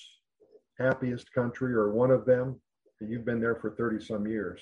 happiest 0.77 1.33
country 1.33 1.73
or 1.73 1.91
one 1.91 2.11
of 2.11 2.25
them? 2.25 2.61
You've 3.01 3.25
been 3.25 3.41
there 3.41 3.55
for 3.55 3.71
30 3.71 4.03
some 4.05 4.27
years. 4.27 4.61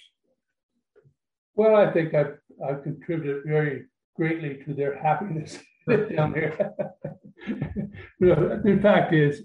Well, 1.55 1.75
I 1.75 1.91
think 1.91 2.13
I've, 2.13 2.37
I've 2.65 2.83
contributed 2.83 3.43
very 3.45 3.85
greatly 4.15 4.63
to 4.65 4.74
their 4.74 4.98
happiness 4.98 5.60
down 6.15 6.34
here. 6.34 6.74
the 8.19 8.79
fact 8.81 9.13
is, 9.13 9.43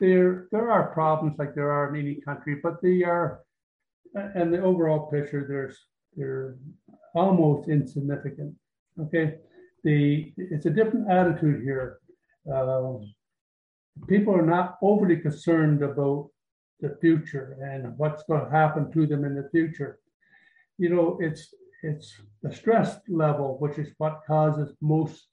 there 0.00 0.48
there 0.50 0.70
are 0.70 0.92
problems 0.92 1.38
like 1.38 1.54
there 1.54 1.70
are 1.70 1.94
in 1.94 2.00
any 2.00 2.20
country, 2.20 2.56
but 2.62 2.82
they 2.82 3.04
are, 3.04 3.40
and 4.14 4.52
the 4.52 4.60
overall 4.60 5.10
picture 5.10 5.46
there's 5.48 5.78
they're 6.16 6.56
almost 7.14 7.68
insignificant. 7.68 8.54
Okay, 9.00 9.36
the 9.84 10.32
it's 10.36 10.66
a 10.66 10.70
different 10.70 11.08
attitude 11.08 11.62
here. 11.62 11.98
Uh, 12.52 12.94
people 14.08 14.34
are 14.34 14.46
not 14.46 14.78
overly 14.82 15.16
concerned 15.16 15.82
about 15.82 16.28
the 16.80 16.96
future 17.00 17.56
and 17.62 17.96
what's 17.98 18.24
going 18.24 18.44
to 18.44 18.50
happen 18.50 18.90
to 18.90 19.06
them 19.06 19.24
in 19.24 19.36
the 19.36 19.48
future. 19.50 20.00
You 20.78 20.88
know, 20.88 21.18
it's 21.20 21.54
it's 21.82 22.12
the 22.42 22.52
stress 22.52 22.98
level, 23.08 23.56
which 23.58 23.78
is 23.78 23.88
what 23.98 24.22
causes 24.26 24.74
most 24.80 25.26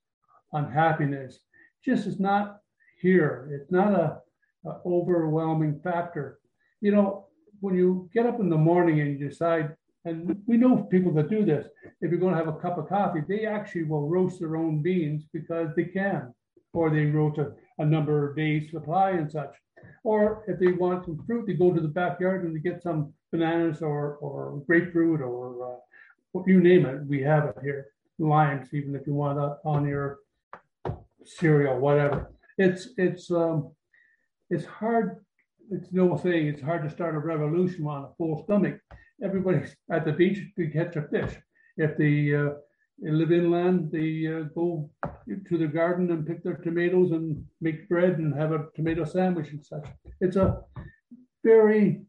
unhappiness. 0.54 1.40
Just 1.84 2.08
is 2.08 2.20
not 2.20 2.58
here. 3.00 3.50
It's 3.52 3.72
not 3.72 3.94
a 3.94 4.20
uh, 4.68 4.78
overwhelming 4.86 5.80
factor. 5.84 6.40
You 6.82 6.92
know, 6.92 7.28
when 7.62 7.76
you 7.76 8.10
get 8.14 8.26
up 8.26 8.40
in 8.40 8.50
the 8.50 8.58
morning 8.58 9.00
and 9.00 9.20
you 9.20 9.30
decide, 9.30 9.76
and 10.06 10.42
we 10.48 10.58
know 10.58 10.78
people 10.78 11.14
that 11.14 11.30
do 11.30 11.46
this, 11.46 11.68
if 12.02 12.10
you're 12.10 12.20
going 12.20 12.34
to 12.34 12.40
have 12.44 12.48
a 12.48 12.60
cup 12.60 12.78
of 12.78 12.90
coffee, 12.90 13.22
they 13.28 13.46
actually 13.46 13.84
will 13.84 14.08
roast 14.08 14.40
their 14.40 14.58
own 14.58 14.82
beans 14.82 15.26
because 15.34 15.70
they 15.76 15.86
can, 15.86 16.34
or 16.74 16.90
they 16.90 17.06
roast 17.06 17.38
a, 17.38 17.52
a 17.78 17.86
number 17.86 18.30
of 18.30 18.36
days 18.36 18.72
supply 18.72 19.12
and 19.12 19.32
such. 19.32 19.56
Or 20.04 20.44
if 20.48 20.60
they 20.60 20.72
want 20.72 21.06
some 21.06 21.24
fruit, 21.26 21.48
they 21.48 21.54
go 21.54 21.74
to 21.74 21.82
the 21.82 21.88
backyard 21.88 22.44
and 22.44 22.56
they 22.56 22.60
get 22.60 22.82
some 22.82 23.14
bananas 23.32 23.82
or, 23.82 24.16
or 24.16 24.64
grapefruit 24.66 25.22
or 25.22 25.74
uh, 25.74 25.78
you 26.46 26.60
name 26.62 26.86
it. 26.86 27.06
We 27.06 27.22
have 27.24 27.46
it 27.46 27.58
here. 27.62 27.88
Limes, 28.18 28.74
even 28.74 28.96
if 28.96 29.08
you 29.08 29.14
want 29.14 29.38
that 29.38 29.60
on 29.64 29.88
your 29.88 30.20
cereal, 31.24 31.80
whatever. 31.80 32.32
It's 32.58 32.90
it's 32.98 33.32
um, 33.32 33.72
it's 34.50 34.66
hard. 34.66 35.24
It's 35.72 35.92
no 35.92 36.18
thing. 36.18 36.48
It's 36.48 36.62
hard 36.62 36.84
to 36.84 36.90
start 36.90 37.16
a 37.16 37.20
revolution 37.20 37.86
on 37.86 38.06
a 38.06 38.14
full 38.18 38.44
stomach. 38.44 38.80
Everybody's 39.24 39.76
at 39.92 40.06
the 40.06 40.12
beach 40.14 40.40
to 40.56 40.68
catch 40.70 40.96
a 40.96 41.04
fish. 41.04 41.36
If 41.78 41.98
they, 41.98 42.36
uh, 42.36 42.56
live 43.02 43.32
inland, 43.32 43.92
they 43.92 44.28
uh, 44.28 44.44
go 44.56 44.90
to 45.48 45.58
the 45.58 45.68
garden 45.68 46.12
and 46.12 46.26
pick 46.26 46.44
their 46.44 46.56
tomatoes 46.56 47.12
and 47.12 47.46
make 47.62 47.88
bread 47.88 48.18
and 48.18 48.34
have 48.34 48.52
a 48.52 48.66
tomato 48.76 49.06
sandwich 49.06 49.52
and 49.52 49.64
such. 49.64 49.86
It's 50.20 50.36
a 50.36 50.62
very, 51.44 52.02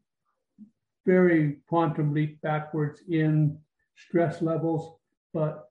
very 1.05 1.57
quantum 1.67 2.13
leap 2.13 2.41
backwards 2.41 3.01
in 3.07 3.57
stress 4.07 4.41
levels, 4.41 4.97
but 5.33 5.69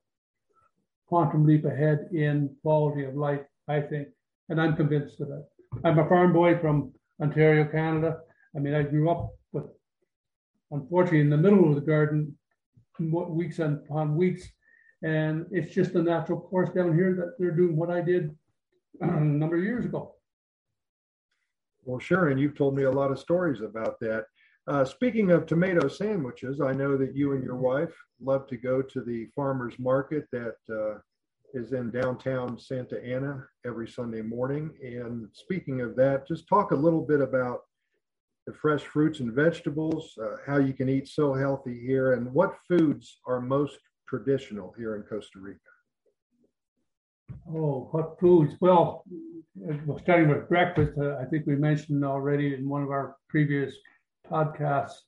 quantum 1.06 1.44
leap 1.44 1.64
ahead 1.64 2.08
in 2.12 2.54
quality 2.62 3.04
of 3.04 3.14
life, 3.16 3.40
I 3.68 3.80
think. 3.80 4.08
And 4.48 4.60
I'm 4.60 4.76
convinced 4.76 5.20
of 5.20 5.28
that. 5.28 5.46
I'm 5.84 5.98
a 5.98 6.08
farm 6.08 6.32
boy 6.32 6.58
from 6.58 6.92
Ontario, 7.20 7.64
Canada. 7.64 8.18
I 8.56 8.58
mean, 8.58 8.74
I 8.74 8.82
grew 8.82 9.10
up 9.10 9.30
with, 9.52 9.64
unfortunately, 10.70 11.20
in 11.20 11.30
the 11.30 11.36
middle 11.36 11.68
of 11.68 11.74
the 11.74 11.80
garden, 11.80 12.36
weeks 12.98 13.58
upon 13.58 14.16
weeks, 14.16 14.48
and 15.02 15.46
it's 15.50 15.74
just 15.74 15.94
a 15.94 16.02
natural 16.02 16.40
course 16.40 16.70
down 16.74 16.94
here 16.94 17.14
that 17.14 17.36
they're 17.38 17.56
doing 17.56 17.76
what 17.76 17.90
I 17.90 18.00
did 18.00 18.36
a 19.00 19.20
number 19.20 19.56
of 19.56 19.64
years 19.64 19.84
ago. 19.84 20.14
Well, 21.84 21.98
Sharon, 21.98 22.38
you've 22.38 22.56
told 22.56 22.76
me 22.76 22.82
a 22.82 22.90
lot 22.90 23.10
of 23.10 23.18
stories 23.18 23.62
about 23.62 23.98
that. 24.00 24.26
Uh, 24.70 24.84
speaking 24.84 25.32
of 25.32 25.46
tomato 25.46 25.88
sandwiches, 25.88 26.60
I 26.60 26.70
know 26.70 26.96
that 26.96 27.16
you 27.16 27.32
and 27.32 27.42
your 27.42 27.56
wife 27.56 27.92
love 28.20 28.46
to 28.46 28.56
go 28.56 28.80
to 28.80 29.00
the 29.00 29.26
farmers 29.34 29.74
market 29.80 30.28
that 30.30 30.54
uh, 30.70 31.00
is 31.54 31.72
in 31.72 31.90
downtown 31.90 32.56
Santa 32.56 33.04
Ana 33.04 33.44
every 33.66 33.88
Sunday 33.88 34.22
morning. 34.22 34.70
And 34.80 35.26
speaking 35.32 35.80
of 35.80 35.96
that, 35.96 36.28
just 36.28 36.46
talk 36.46 36.70
a 36.70 36.76
little 36.76 37.02
bit 37.04 37.20
about 37.20 37.62
the 38.46 38.52
fresh 38.52 38.82
fruits 38.82 39.18
and 39.18 39.32
vegetables, 39.32 40.16
uh, 40.22 40.36
how 40.46 40.58
you 40.58 40.72
can 40.72 40.88
eat 40.88 41.08
so 41.08 41.34
healthy 41.34 41.80
here, 41.84 42.12
and 42.12 42.32
what 42.32 42.54
foods 42.68 43.18
are 43.26 43.40
most 43.40 43.76
traditional 44.08 44.72
here 44.78 44.94
in 44.94 45.02
Costa 45.02 45.40
Rica. 45.40 45.58
Oh, 47.52 47.88
what 47.90 48.20
foods? 48.20 48.54
Well, 48.60 49.04
starting 50.00 50.28
with 50.28 50.48
breakfast, 50.48 50.92
uh, 50.96 51.16
I 51.16 51.24
think 51.24 51.44
we 51.48 51.56
mentioned 51.56 52.04
already 52.04 52.54
in 52.54 52.68
one 52.68 52.84
of 52.84 52.90
our 52.90 53.16
previous 53.28 53.74
podcasts 54.30 55.02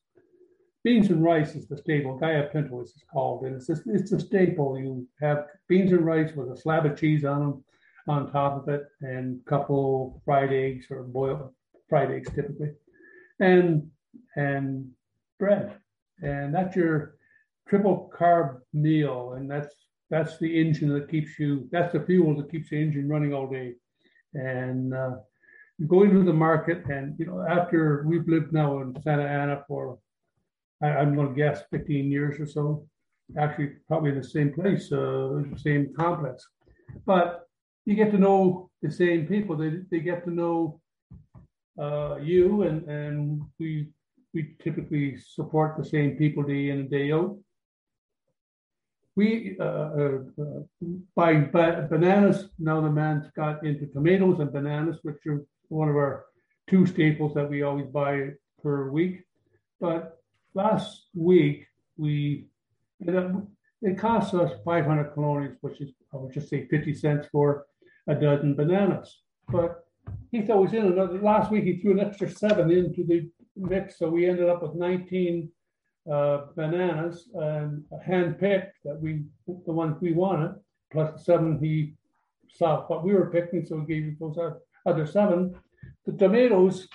beans 0.85 1.11
and 1.11 1.23
rice 1.23 1.55
is 1.55 1.67
the 1.69 1.77
staple. 1.77 2.17
Gallo 2.19 2.49
pinto 2.53 2.81
is 2.81 2.95
called, 3.13 3.45
and 3.45 3.57
it's 3.57 3.69
a, 3.69 3.77
it's 3.87 4.13
a 4.13 4.21
staple. 4.21 4.79
You 4.79 5.07
have 5.21 5.47
beans 5.69 5.93
and 5.93 6.05
rice 6.05 6.33
with 6.35 6.51
a 6.51 6.57
slab 6.57 6.87
of 6.87 6.99
cheese 6.99 7.25
on 7.25 7.41
them, 7.41 7.65
on 8.09 8.33
top 8.33 8.63
of 8.63 8.69
it, 8.69 8.83
and 9.01 9.41
a 9.41 9.51
couple 9.51 10.21
fried 10.25 10.53
eggs 10.53 10.87
or 10.91 11.03
boiled 11.05 11.53
fried 11.89 12.11
eggs 12.11 12.31
typically, 12.35 12.71
and 13.41 13.89
and 14.37 14.91
bread, 15.39 15.77
and 16.23 16.55
that's 16.55 16.75
your 16.77 17.17
triple 17.69 18.11
carb 18.19 18.59
meal, 18.73 19.35
and 19.35 19.51
that's 19.51 19.75
that's 20.11 20.39
the 20.39 20.61
engine 20.61 20.93
that 20.93 21.11
keeps 21.11 21.39
you. 21.39 21.69
That's 21.71 21.93
the 21.93 22.01
fuel 22.01 22.37
that 22.37 22.51
keeps 22.51 22.71
the 22.71 22.83
engine 22.83 23.09
running 23.09 23.33
all 23.33 23.49
day, 23.49 23.75
and. 24.35 24.95
Uh, 24.95 25.17
go 25.87 26.03
into 26.03 26.25
the 26.25 26.33
market, 26.33 26.85
and 26.87 27.19
you 27.19 27.27
know 27.27 27.45
after 27.49 28.05
we've 28.07 28.29
lived 28.29 28.53
now 28.53 28.81
in 28.81 28.95
Santa 29.03 29.25
Ana 29.25 29.65
for 29.67 29.99
I, 30.83 31.01
am 31.01 31.15
going 31.15 31.29
to 31.29 31.35
guess 31.35 31.63
15 31.71 32.11
years 32.11 32.41
or 32.41 32.47
so. 32.47 32.87
Actually, 33.39 33.71
probably 33.87 34.11
in 34.11 34.21
the 34.21 34.25
same 34.25 34.53
place, 34.53 34.93
uh, 34.93 35.43
same 35.57 35.95
complex. 35.97 36.47
But 37.07 37.47
you 37.87 37.95
get 37.95 38.11
to 38.11 38.19
know 38.19 38.71
the 38.83 38.91
same 38.91 39.27
people. 39.27 39.57
They, 39.57 39.79
they 39.91 40.01
get 40.01 40.25
to 40.25 40.31
know 40.31 40.81
uh, 41.81 42.17
you, 42.17 42.63
and, 42.63 42.87
and 42.89 43.43
we 43.59 43.89
we 44.35 44.55
typically 44.63 45.19
support 45.19 45.77
the 45.77 45.85
same 45.85 46.17
people 46.17 46.43
day 46.43 46.71
in 46.71 46.81
and 46.81 46.91
day 46.91 47.13
out. 47.13 47.39
We 49.15 49.57
uh, 49.61 49.65
uh, 49.65 50.19
uh 50.41 50.87
buy 51.15 51.35
bananas. 51.35 52.49
Now 52.59 52.81
the 52.81 52.91
man's 52.91 53.29
got 53.37 53.65
into 53.65 53.87
tomatoes 53.87 54.41
and 54.41 54.53
bananas, 54.53 54.99
which 55.03 55.19
are 55.27 55.45
one 55.73 55.89
of 55.89 55.97
our 55.97 56.27
two 56.69 56.87
staples 56.87 57.35
that 57.35 57.49
we 57.49 57.63
always 57.63 57.87
buy 57.87 58.29
per 58.63 58.91
week. 58.91 59.23
But 59.81 60.19
last 60.55 61.07
week 61.15 61.67
we 61.97 62.47
it 63.01 63.99
cost 63.99 64.33
us 64.35 64.53
500 64.65 65.15
colones, 65.15 65.57
which 65.61 65.81
is 65.81 65.91
I 66.13 66.19
would 66.19 66.33
just 66.33 66.49
say 66.49 66.67
50 66.67 66.95
cents 66.95 67.27
for 67.33 67.67
a 68.07 68.15
dozen 68.15 68.55
bananas. 68.55 69.23
But 69.49 69.85
he 70.31 70.43
thought 70.43 70.63
was 70.63 70.73
in 70.73 70.87
another. 70.87 71.21
Last 71.21 71.51
week 71.51 71.65
he 71.65 71.79
threw 71.79 71.93
an 71.93 72.01
extra 72.01 72.31
seven 72.31 72.71
into 72.71 73.05
the 73.05 73.29
mix, 73.57 73.99
so 73.99 74.09
we 74.09 74.29
ended 74.29 74.49
up 74.49 74.63
with 74.63 74.75
19 74.75 75.51
uh, 76.11 76.47
bananas 76.57 77.29
and 77.35 77.85
a 77.93 78.03
hand 78.03 78.39
picked 78.39 78.77
that 78.85 79.01
we 79.01 79.23
the 79.67 79.73
ones 79.73 79.97
we 80.01 80.13
wanted, 80.13 80.55
plus 80.93 81.13
the 81.13 81.19
seven 81.19 81.59
he 81.61 81.95
saw 82.49 82.87
what 82.87 83.05
we 83.05 83.15
were 83.15 83.31
picking, 83.31 83.65
so 83.65 83.81
he 83.81 83.95
gave 83.95 84.19
those 84.19 84.39
other 84.87 85.07
seven. 85.07 85.55
The 86.07 86.13
tomatoes 86.13 86.89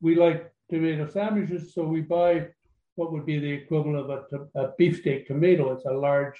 we 0.00 0.14
like 0.14 0.52
tomato 0.70 1.08
sandwiches, 1.08 1.74
so 1.74 1.84
we 1.84 2.00
buy 2.00 2.48
what 2.96 3.12
would 3.12 3.26
be 3.26 3.38
the 3.38 3.50
equivalent 3.50 3.98
of 3.98 4.10
a, 4.10 4.60
a 4.60 4.72
beefsteak 4.78 5.26
tomato. 5.26 5.72
It's 5.72 5.84
a 5.84 5.90
large 5.90 6.36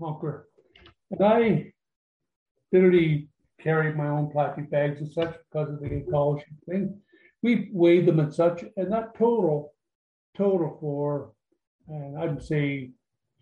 honker. 0.00 0.48
And 1.10 1.22
I 1.22 1.72
literally 2.72 3.28
carried 3.60 3.96
my 3.96 4.08
own 4.08 4.30
plastic 4.30 4.70
bags 4.70 5.00
and 5.00 5.12
such 5.12 5.34
because 5.50 5.70
of 5.70 5.80
the 5.80 5.92
ecology 5.92 6.46
thing. 6.68 6.98
We 7.42 7.70
weighed 7.72 8.06
them 8.06 8.20
and 8.20 8.32
such, 8.32 8.64
and 8.76 8.92
that 8.92 9.14
total, 9.14 9.74
total 10.36 10.78
for 10.80 11.32
and 11.90 12.18
I'd 12.18 12.42
say 12.42 12.90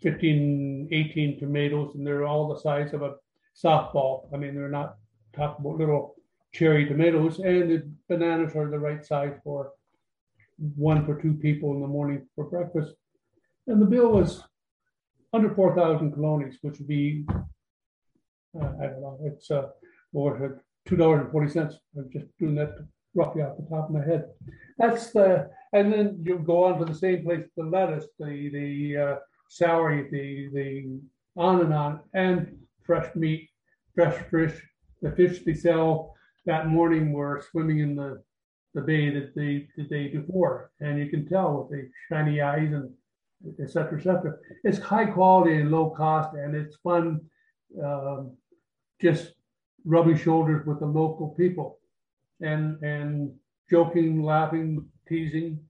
15, 0.02 0.88
18 0.90 1.38
tomatoes, 1.38 1.94
and 1.94 2.06
they're 2.06 2.24
all 2.24 2.48
the 2.48 2.60
size 2.60 2.92
of 2.94 3.02
a 3.02 3.14
softball. 3.54 4.32
I 4.32 4.36
mean, 4.36 4.54
they're 4.54 4.68
not 4.68 4.96
talk 5.34 5.58
about 5.58 5.76
little 5.76 6.14
cherry 6.52 6.86
tomatoes, 6.86 7.38
and 7.38 7.70
the 7.70 7.90
bananas 8.08 8.56
are 8.56 8.70
the 8.70 8.78
right 8.78 9.04
size 9.04 9.34
for 9.44 9.72
one 10.76 11.04
for 11.04 11.20
two 11.20 11.34
people 11.34 11.72
in 11.74 11.80
the 11.80 11.86
morning 11.86 12.26
for 12.34 12.44
breakfast. 12.44 12.94
And 13.66 13.80
the 13.80 13.86
bill 13.86 14.10
was 14.10 14.42
under 15.32 15.54
4,000 15.54 16.12
colones, 16.12 16.56
which 16.62 16.78
would 16.78 16.88
be, 16.88 17.24
uh, 17.30 18.72
I 18.80 18.86
don't 18.86 19.02
know, 19.02 19.18
it's 19.22 19.50
uh, 19.50 19.68
or 20.12 20.62
$2.40. 20.88 21.78
I'm 21.96 22.10
just 22.10 22.26
doing 22.38 22.54
that 22.56 22.74
roughly 23.14 23.42
off 23.42 23.56
the 23.56 23.66
top 23.68 23.88
of 23.88 23.94
my 23.94 24.04
head. 24.04 24.26
That's 24.78 25.10
the, 25.10 25.50
and 25.72 25.92
then 25.92 26.22
you 26.22 26.38
go 26.38 26.64
on 26.64 26.78
to 26.78 26.84
the 26.84 26.94
same 26.94 27.24
place, 27.24 27.44
the 27.56 27.64
lettuce, 27.64 28.06
the 28.18 28.48
the 28.50 28.96
uh, 28.96 29.16
the 29.60 30.48
the 30.52 31.00
on 31.36 31.60
and 31.60 31.74
on, 31.74 32.00
and 32.14 32.56
fresh 32.82 33.14
meat, 33.14 33.50
fresh 33.94 34.16
fish. 34.30 34.60
The 35.02 35.12
fish 35.12 35.44
they 35.44 35.54
sell 35.54 36.16
that 36.46 36.68
morning 36.68 37.12
were 37.12 37.42
swimming 37.50 37.80
in 37.80 37.94
the 37.94 38.22
the 38.74 38.80
bay 38.82 39.10
that 39.10 39.34
the, 39.34 39.66
the 39.76 39.84
day 39.84 40.08
before, 40.08 40.70
and 40.80 40.98
you 40.98 41.08
can 41.08 41.26
tell 41.26 41.56
with 41.56 41.70
the 41.70 41.88
shiny 42.08 42.40
eyes 42.40 42.72
and 42.72 42.90
et 43.60 43.70
cetera, 43.70 43.98
et 43.98 44.02
cetera. 44.02 44.36
It's 44.62 44.78
high 44.78 45.06
quality 45.06 45.56
and 45.56 45.70
low 45.70 45.90
cost, 45.90 46.34
and 46.34 46.54
it's 46.54 46.76
fun 46.76 47.20
um, 47.82 48.36
just 49.00 49.32
rubbing 49.84 50.16
shoulders 50.16 50.66
with 50.66 50.80
the 50.80 50.86
local 50.86 51.28
people 51.30 51.78
and 52.40 52.82
and 52.82 53.32
joking, 53.70 54.22
laughing, 54.22 54.86
teasing, 55.08 55.60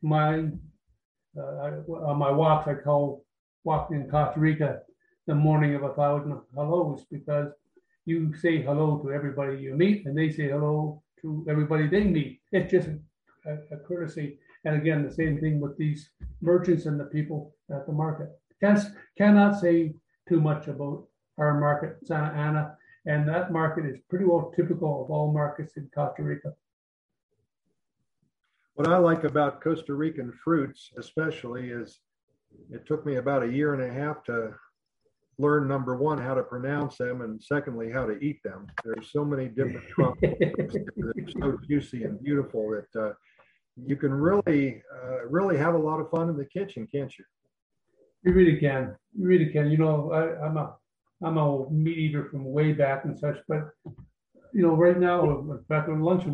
smiling. 0.00 0.60
Uh, 1.36 1.42
I, 1.42 1.68
on 2.10 2.18
my 2.18 2.30
walks, 2.30 2.68
I 2.68 2.74
call 2.74 3.24
walking 3.64 4.00
in 4.00 4.10
Costa 4.10 4.40
Rica 4.40 4.80
the 5.26 5.34
morning 5.34 5.74
of 5.74 5.82
a 5.82 5.94
thousand 5.94 6.40
hellos 6.54 7.04
because 7.10 7.52
you 8.10 8.34
say 8.34 8.60
hello 8.60 8.98
to 8.98 9.12
everybody 9.12 9.56
you 9.56 9.74
meet, 9.74 10.04
and 10.04 10.18
they 10.18 10.30
say 10.30 10.48
hello 10.48 11.02
to 11.22 11.46
everybody 11.48 11.86
they 11.86 12.04
meet. 12.04 12.40
It's 12.50 12.70
just 12.70 12.88
a, 13.46 13.52
a 13.72 13.78
courtesy. 13.86 14.38
And 14.64 14.76
again, 14.76 15.06
the 15.06 15.14
same 15.14 15.38
thing 15.38 15.60
with 15.60 15.78
these 15.78 16.10
merchants 16.40 16.86
and 16.86 16.98
the 16.98 17.04
people 17.04 17.54
at 17.70 17.86
the 17.86 17.92
market. 17.92 18.28
Can't, 18.60 18.80
cannot 19.16 19.60
say 19.60 19.94
too 20.28 20.40
much 20.40 20.66
about 20.66 21.06
our 21.38 21.58
market, 21.58 21.96
Santa 22.04 22.32
Ana, 22.46 22.76
and 23.06 23.26
that 23.28 23.52
market 23.52 23.86
is 23.86 23.98
pretty 24.10 24.26
well 24.26 24.52
typical 24.54 25.04
of 25.04 25.10
all 25.10 25.32
markets 25.32 25.76
in 25.76 25.88
Costa 25.94 26.22
Rica. 26.22 26.52
What 28.74 28.88
I 28.88 28.98
like 28.98 29.24
about 29.24 29.62
Costa 29.62 29.94
Rican 29.94 30.32
fruits, 30.44 30.90
especially, 30.98 31.70
is 31.70 32.00
it 32.70 32.86
took 32.86 33.06
me 33.06 33.16
about 33.16 33.42
a 33.42 33.52
year 33.52 33.74
and 33.74 33.82
a 33.82 33.92
half 33.92 34.24
to 34.24 34.54
learn 35.40 35.66
number 35.66 35.96
one 35.96 36.18
how 36.18 36.34
to 36.34 36.42
pronounce 36.42 36.98
them 36.98 37.22
and 37.22 37.42
secondly 37.42 37.90
how 37.90 38.06
to 38.06 38.18
eat 38.18 38.42
them. 38.42 38.66
There's 38.84 39.10
so 39.10 39.24
many 39.24 39.48
different 39.48 39.86
tropics 39.94 40.38
that 40.40 41.34
so 41.40 41.58
juicy 41.68 42.04
and 42.04 42.22
beautiful 42.22 42.70
that 42.70 43.00
uh, 43.00 43.12
you 43.76 43.96
can 43.96 44.12
really 44.12 44.82
uh, 45.02 45.26
really 45.26 45.56
have 45.56 45.74
a 45.74 45.78
lot 45.78 46.00
of 46.00 46.10
fun 46.10 46.28
in 46.28 46.36
the 46.36 46.44
kitchen 46.44 46.86
can't 46.92 47.12
you? 47.18 47.24
You 48.22 48.32
really 48.34 48.58
can. 48.58 48.94
You 49.18 49.26
really 49.26 49.50
can. 49.50 49.70
You 49.70 49.78
know 49.78 50.12
I, 50.12 50.44
i'm 50.44 50.56
a 50.56 50.74
i'm 51.22 51.38
a 51.38 51.70
meat 51.70 51.98
eater 51.98 52.28
from 52.30 52.44
way 52.44 52.72
back 52.72 53.04
and 53.04 53.18
such 53.18 53.38
but 53.48 53.70
you 54.52 54.62
know 54.62 54.74
right 54.74 54.98
now 54.98 55.42
back 55.68 55.88
on 55.88 56.00
lunch 56.00 56.24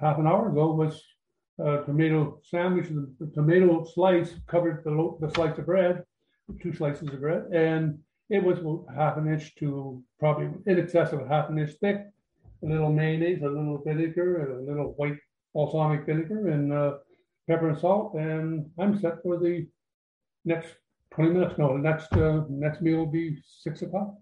half 0.00 0.18
an 0.18 0.26
hour 0.26 0.50
ago 0.50 0.72
was 0.72 1.02
a 1.60 1.82
tomato 1.84 2.40
sandwich 2.42 2.88
the 2.88 3.30
tomato 3.34 3.84
slice 3.84 4.34
covered 4.46 4.82
the, 4.84 5.16
the 5.20 5.32
slice 5.34 5.58
of 5.58 5.66
bread 5.66 6.02
two 6.62 6.72
slices 6.72 7.08
of 7.08 7.20
bread 7.20 7.44
and 7.52 7.98
it 8.30 8.42
was 8.42 8.58
half 8.94 9.16
an 9.16 9.28
inch 9.28 9.54
to 9.56 10.02
probably 10.18 10.50
in 10.66 10.78
excess 10.78 11.12
of 11.12 11.20
a 11.20 11.28
half 11.28 11.48
an 11.48 11.58
inch 11.58 11.72
thick. 11.80 12.06
A 12.62 12.66
little 12.66 12.92
mayonnaise, 12.92 13.42
a 13.42 13.46
little 13.46 13.80
vinegar, 13.84 14.50
a 14.50 14.62
little 14.62 14.92
white 14.96 15.18
balsamic 15.54 16.04
vinegar, 16.06 16.48
and 16.48 16.72
uh, 16.72 16.94
pepper 17.48 17.68
and 17.68 17.78
salt. 17.78 18.14
And 18.14 18.68
I'm 18.78 18.98
set 18.98 19.22
for 19.22 19.38
the 19.38 19.66
next 20.44 20.74
20 21.12 21.30
minutes. 21.30 21.54
No, 21.56 21.76
the 21.76 21.82
next 21.82 22.12
uh, 22.14 22.44
next 22.48 22.82
meal 22.82 22.98
will 22.98 23.06
be 23.06 23.38
six 23.62 23.82
o'clock. 23.82 24.14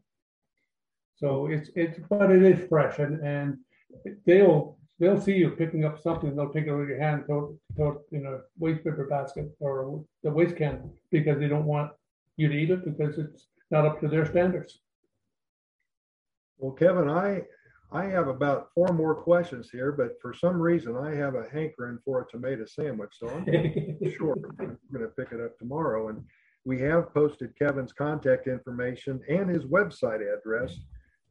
So 1.16 1.46
it's 1.46 1.70
it's 1.74 1.98
but 2.11 2.30
it 2.30 2.42
is 2.42 2.68
fresh, 2.68 2.98
and 2.98 3.20
and 3.24 3.59
they'll 4.26 4.76
they'll 4.98 5.20
see 5.20 5.37
you 5.37 5.50
picking 5.50 5.85
up 5.85 6.02
something. 6.02 6.37
They'll 6.37 6.52
take 6.52 6.66
it 6.66 6.70
of 6.70 6.88
your 6.88 7.00
hand, 7.00 7.24
throw, 7.26 7.59
throw 7.74 7.92
it 7.92 8.16
in 8.16 8.26
a 8.26 8.40
waste 8.59 8.85
paper 8.85 9.07
basket 9.09 9.50
or 9.61 10.04
the 10.22 10.30
waste 10.30 10.57
can 10.57 10.90
because 11.11 11.38
they 11.38 11.48
don't 11.48 11.64
want 11.64 11.92
you 12.37 12.48
to 12.48 12.54
eat 12.54 12.70
it 12.70 12.85
because 12.85 13.18
it's 13.18 13.46
not 13.70 13.87
up 13.87 14.00
to 14.00 14.09
their 14.09 14.26
standards. 14.26 14.79
Well, 16.59 16.72
Kevin, 16.72 17.09
I 17.09 17.42
I 17.92 18.05
have 18.07 18.26
about 18.29 18.68
four 18.74 18.88
more 18.88 19.14
questions 19.14 19.70
here, 19.70 19.92
but 19.92 20.20
for 20.20 20.35
some 20.35 20.61
reason 20.61 20.96
I 20.96 21.14
have 21.14 21.35
a 21.35 21.48
hankering 21.52 21.98
for 22.05 22.20
a 22.20 22.29
tomato 22.29 22.64
sandwich, 22.66 23.14
so 23.18 23.29
I'm 23.29 23.44
sure 24.12 24.37
I'm 24.61 24.79
going 24.92 25.05
to 25.05 25.12
pick 25.16 25.33
it 25.33 25.40
up 25.40 25.57
tomorrow. 25.59 26.09
And 26.09 26.24
we 26.64 26.81
have 26.81 27.14
posted 27.14 27.57
Kevin's 27.57 27.92
contact 27.92 28.48
information 28.48 29.20
and 29.29 29.48
his 29.48 29.64
website 29.64 30.20
address 30.20 30.76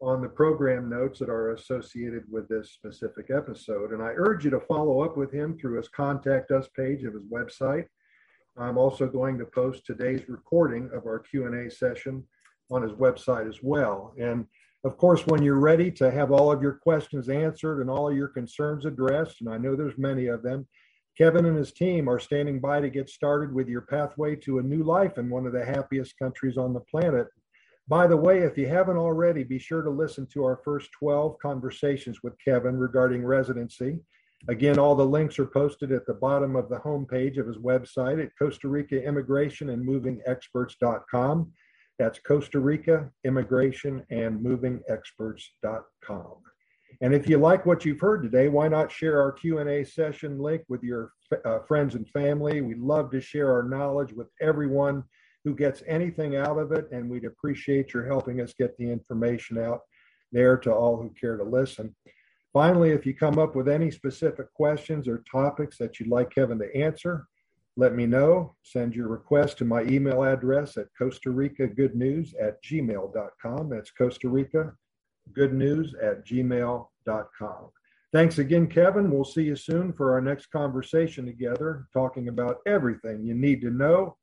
on 0.01 0.21
the 0.21 0.29
program 0.29 0.89
notes 0.89 1.19
that 1.19 1.29
are 1.29 1.51
associated 1.51 2.23
with 2.31 2.47
this 2.47 2.71
specific 2.71 3.29
episode. 3.35 3.91
And 3.91 4.01
I 4.01 4.13
urge 4.15 4.45
you 4.45 4.51
to 4.51 4.59
follow 4.61 5.01
up 5.01 5.17
with 5.17 5.33
him 5.33 5.57
through 5.57 5.77
his 5.77 5.89
contact 5.89 6.51
us 6.51 6.69
page 6.75 7.03
of 7.03 7.13
his 7.13 7.23
website 7.23 7.87
I'm 8.57 8.77
also 8.77 9.07
going 9.07 9.37
to 9.39 9.45
post 9.45 9.85
today's 9.85 10.29
recording 10.29 10.89
of 10.93 11.05
our 11.05 11.19
Q&A 11.19 11.69
session 11.69 12.23
on 12.71 12.81
his 12.81 12.93
website 12.93 13.49
as 13.49 13.59
well. 13.61 14.13
And 14.19 14.45
of 14.85 14.97
course, 14.97 15.27
when 15.27 15.43
you're 15.43 15.59
ready 15.59 15.91
to 15.91 16.09
have 16.09 16.31
all 16.31 16.51
of 16.51 16.61
your 16.61 16.73
questions 16.73 17.27
answered 17.27 17.81
and 17.81 17.89
all 17.89 18.09
of 18.09 18.15
your 18.15 18.29
concerns 18.29 18.85
addressed, 18.85 19.41
and 19.41 19.49
I 19.49 19.57
know 19.57 19.75
there's 19.75 19.97
many 19.97 20.27
of 20.27 20.41
them, 20.41 20.67
Kevin 21.17 21.45
and 21.45 21.57
his 21.57 21.73
team 21.73 22.07
are 22.09 22.19
standing 22.19 22.59
by 22.59 22.79
to 22.79 22.89
get 22.89 23.09
started 23.09 23.53
with 23.53 23.67
your 23.67 23.81
pathway 23.81 24.35
to 24.37 24.59
a 24.59 24.63
new 24.63 24.83
life 24.83 25.17
in 25.17 25.29
one 25.29 25.45
of 25.45 25.53
the 25.53 25.65
happiest 25.65 26.17
countries 26.17 26.57
on 26.57 26.73
the 26.73 26.81
planet. 26.81 27.27
By 27.87 28.07
the 28.07 28.17
way, 28.17 28.39
if 28.39 28.57
you 28.57 28.67
haven't 28.67 28.97
already, 28.97 29.43
be 29.43 29.59
sure 29.59 29.81
to 29.81 29.89
listen 29.89 30.27
to 30.27 30.43
our 30.43 30.61
first 30.63 30.89
12 30.99 31.37
conversations 31.41 32.23
with 32.23 32.33
Kevin 32.43 32.77
regarding 32.77 33.23
residency. 33.25 33.99
Again, 34.47 34.77
all 34.77 34.95
the 34.95 35.05
links 35.05 35.39
are 35.39 35.47
posted 35.47 35.91
at 35.91 36.05
the 36.05 36.13
bottom 36.13 36.55
of 36.55 36.69
the 36.69 36.77
homepage 36.77 37.39
of 37.39 37.47
his 37.47 37.57
website 37.57 38.23
at 38.23 38.37
Costa 38.37 38.67
Rica 38.67 39.01
Immigration 39.01 39.69
and 39.69 39.83
Moving 39.83 40.21
Experts.com. 40.27 41.51
That's 41.97 42.19
Costa 42.19 42.59
Rica 42.59 43.09
Immigration 43.23 44.03
and 44.11 44.41
Moving 44.41 44.81
Experts.com. 44.87 46.35
And 47.01 47.13
if 47.13 47.27
you 47.27 47.37
like 47.37 47.65
what 47.65 47.83
you've 47.83 47.99
heard 47.99 48.23
today, 48.23 48.47
why 48.47 48.67
not 48.67 48.91
share 48.91 49.19
our 49.19 49.31
Q&A 49.31 49.83
session 49.83 50.39
link 50.39 50.63
with 50.69 50.83
your 50.83 51.11
uh, 51.43 51.59
friends 51.67 51.95
and 51.95 52.07
family? 52.09 52.61
We 52.61 52.75
love 52.75 53.11
to 53.11 53.21
share 53.21 53.51
our 53.51 53.63
knowledge 53.63 54.13
with 54.13 54.27
everyone 54.41 55.03
who 55.43 55.55
gets 55.55 55.83
anything 55.87 56.35
out 56.35 56.57
of 56.57 56.71
it, 56.71 56.87
and 56.91 57.09
we'd 57.09 57.25
appreciate 57.25 57.93
your 57.93 58.05
helping 58.05 58.41
us 58.41 58.53
get 58.57 58.77
the 58.77 58.89
information 58.89 59.57
out 59.57 59.81
there 60.31 60.57
to 60.57 60.73
all 60.73 60.97
who 60.97 61.13
care 61.19 61.37
to 61.37 61.43
listen. 61.43 61.95
Finally, 62.55 62.91
if 62.91 63.05
you 63.05 63.13
come 63.13 63.37
up 63.37 63.53
with 63.53 63.67
any 63.67 63.91
specific 63.91 64.53
questions 64.53 65.09
or 65.09 65.25
topics 65.29 65.77
that 65.77 65.99
you'd 65.99 66.07
like 66.07 66.33
Kevin 66.33 66.57
to 66.57 66.73
answer, 66.73 67.27
let 67.75 67.93
me 67.93 68.05
know. 68.05 68.55
Send 68.63 68.95
your 68.95 69.09
request 69.09 69.57
to 69.57 69.65
my 69.65 69.83
email 69.83 70.23
address 70.23 70.77
at 70.77 70.87
Costa 70.97 71.31
Rica 71.31 71.67
Good 71.67 71.95
News 71.95 72.33
at 72.41 72.63
gmail.com. 72.63 73.69
That's 73.69 73.91
Costa 73.91 74.29
Rica 74.29 74.73
Good 75.33 75.53
News 75.53 75.95
at 76.01 76.25
gmail.com. 76.25 77.69
Thanks 78.13 78.37
again, 78.37 78.67
Kevin. 78.67 79.11
We'll 79.11 79.25
see 79.25 79.43
you 79.43 79.57
soon 79.57 79.91
for 79.91 80.13
our 80.13 80.21
next 80.21 80.45
conversation 80.45 81.25
together, 81.25 81.89
talking 81.91 82.29
about 82.29 82.59
everything 82.65 83.25
you 83.25 83.33
need 83.33 83.59
to 83.63 83.69
know 83.69 84.15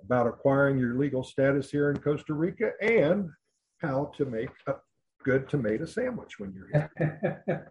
about 0.00 0.28
acquiring 0.28 0.78
your 0.78 0.94
legal 0.94 1.24
status 1.24 1.72
here 1.72 1.90
in 1.90 1.98
Costa 1.98 2.34
Rica 2.34 2.70
and 2.80 3.30
how 3.78 4.12
to 4.16 4.26
make 4.26 4.50
a 4.68 4.74
good 5.24 5.48
tomato 5.48 5.84
sandwich 5.84 6.38
when 6.38 6.52
you're 6.52 6.68
here. 6.72 7.70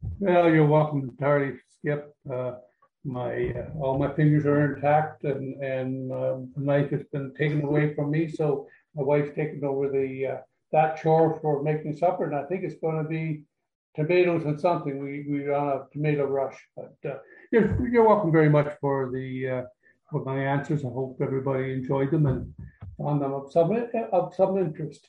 well, 0.20 0.50
you're 0.50 0.66
welcome, 0.66 1.16
Tardy 1.18 1.58
Skip. 1.78 2.14
Uh, 2.30 2.52
my 3.04 3.52
uh, 3.56 3.78
all 3.80 3.98
my 3.98 4.12
fingers 4.14 4.46
are 4.46 4.74
intact, 4.74 5.24
and 5.24 5.62
and 5.62 6.12
uh, 6.12 6.36
the 6.54 6.62
knife 6.62 6.90
has 6.90 7.02
been 7.12 7.34
taken 7.34 7.62
away 7.62 7.94
from 7.94 8.10
me. 8.10 8.28
So 8.28 8.68
my 8.94 9.02
wife's 9.02 9.34
taken 9.34 9.64
over 9.64 9.88
the 9.88 10.26
uh, 10.26 10.36
that 10.72 11.00
chore 11.02 11.38
for 11.40 11.62
making 11.62 11.96
supper, 11.96 12.24
and 12.24 12.34
I 12.34 12.44
think 12.44 12.62
it's 12.64 12.80
going 12.80 13.02
to 13.02 13.08
be 13.08 13.42
tomatoes 13.96 14.44
and 14.44 14.60
something. 14.60 15.02
We 15.02 15.26
we 15.28 15.52
on 15.52 15.68
a 15.68 15.86
tomato 15.92 16.26
rush, 16.26 16.58
but 16.76 16.94
uh, 17.04 17.16
you're 17.50 17.88
you're 17.88 18.06
welcome 18.06 18.30
very 18.30 18.48
much 18.48 18.72
for 18.80 19.10
the 19.10 19.48
uh, 19.48 19.62
for 20.10 20.24
my 20.24 20.38
answers. 20.38 20.84
I 20.84 20.88
hope 20.88 21.18
everybody 21.20 21.72
enjoyed 21.72 22.10
them 22.10 22.26
and 22.26 22.54
found 22.98 23.20
them 23.20 23.32
of 23.32 23.50
some 23.50 23.72
of 24.12 24.34
some 24.34 24.58
interest. 24.58 25.08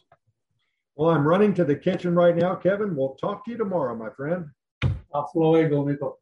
Well, 0.96 1.10
I'm 1.10 1.28
running 1.28 1.56
to 1.56 1.66
the 1.66 1.76
kitchen 1.76 2.14
right 2.14 2.36
now, 2.36 2.54
Kevin. 2.54 2.96
We'll 2.96 3.16
talk 3.16 3.44
to 3.46 3.52
you 3.52 3.58
tomorrow, 3.58 3.96
my 3.96 4.12
friend. 4.12 4.46
Hasta 5.12 5.40
luego, 5.40 5.82
amigo. 5.82 6.18